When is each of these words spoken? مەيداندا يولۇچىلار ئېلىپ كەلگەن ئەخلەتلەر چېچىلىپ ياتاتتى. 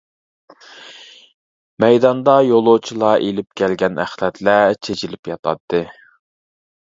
مەيداندا 1.85 2.33
يولۇچىلار 2.47 3.25
ئېلىپ 3.27 3.49
كەلگەن 3.61 4.01
ئەخلەتلەر 4.05 4.73
چېچىلىپ 4.87 5.31
ياتاتتى. 5.33 5.83